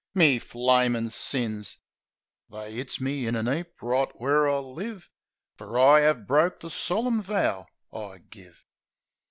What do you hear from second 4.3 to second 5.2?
I live;